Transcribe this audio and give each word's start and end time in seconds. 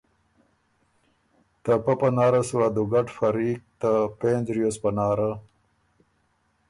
ته 1.63 1.73
پۀ 1.83 1.93
پناره 1.99 2.41
سُو 2.47 2.57
ا 2.67 2.69
دُوګډ 2.75 3.07
فریق 3.17 3.61
ته 3.81 3.91
پېنځ 4.19 4.45
ریوز 4.55 4.75
پناره 4.83 5.31